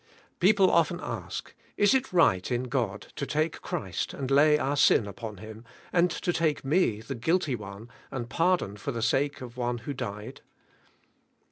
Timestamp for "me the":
6.65-7.13